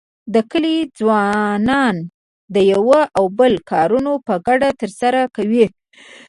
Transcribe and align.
د 0.33 0.35
کلي 0.51 0.77
ځوانان 0.99 1.95
د 2.53 2.55
یو 2.71 2.85
او 3.17 3.25
بل 3.39 3.53
کارونه 3.71 4.11
په 4.27 4.33
ګډه 4.47 4.69
تر 4.81 4.89
سره 4.99 5.21
کوي. 5.35 5.65